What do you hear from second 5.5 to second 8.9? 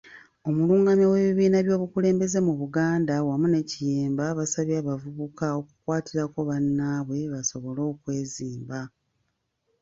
okukwatirako bannaabwe basobole okwezimba.